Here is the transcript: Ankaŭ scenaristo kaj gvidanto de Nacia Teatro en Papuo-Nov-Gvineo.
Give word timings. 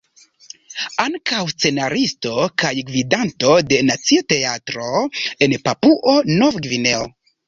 Ankaŭ 1.01 1.41
scenaristo 1.49 2.31
kaj 2.63 2.71
gvidanto 2.87 3.57
de 3.73 3.77
Nacia 3.89 4.23
Teatro 4.33 5.03
en 5.47 5.55
Papuo-Nov-Gvineo. 5.69 7.05